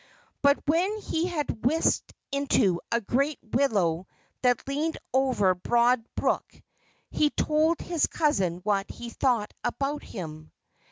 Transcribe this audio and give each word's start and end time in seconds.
But 0.41 0.57
when 0.65 0.97
he 1.01 1.27
had 1.27 1.63
whisked 1.63 2.11
into 2.31 2.81
a 2.91 2.99
great 3.01 3.37
willow 3.43 4.07
that 4.41 4.67
leaned 4.67 4.97
over 5.13 5.53
Broad 5.53 6.03
Brook 6.15 6.59
he 7.11 7.29
told 7.29 7.79
his 7.79 8.07
cousin 8.07 8.61
what 8.63 8.89
he 8.89 9.11
thought 9.11 9.53
about 9.63 10.01
him. 10.01 10.51